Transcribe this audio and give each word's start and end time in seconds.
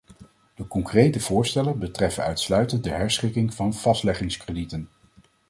De 0.55 0.67
concrete 0.67 1.19
voorstellen 1.19 1.79
betreffen 1.79 2.23
uitsluitend 2.23 2.83
de 2.83 2.89
herschikking 2.89 3.53
van 3.53 3.73
vastleggingskredieten. 3.73 4.89